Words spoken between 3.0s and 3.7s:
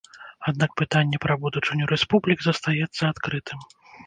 адкрытым.